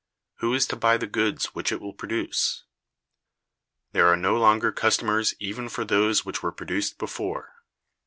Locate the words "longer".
4.35-4.71